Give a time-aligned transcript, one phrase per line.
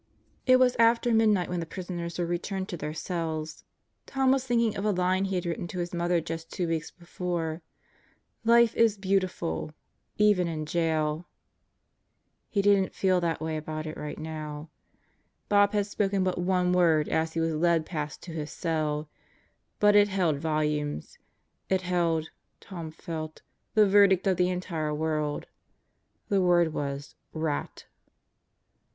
[0.47, 3.63] It was after midnight when the prisoners were returned to their cells.
[4.07, 6.89] Tom was thinking of a line he had written to his mother just two weeks
[6.89, 7.61] before:
[8.43, 9.75] "Life is beautiful
[10.17, 11.27] even in jail."
[12.49, 14.71] He didn't feel that way about it right now.
[15.49, 19.07] Bob had spoken but one word as he was led past to his cell.
[19.79, 21.19] But it held volumes.
[21.69, 23.43] It held, Tom felt,
[23.75, 25.45] the verdict of the entire world.
[26.29, 27.85] The word was "Rat!"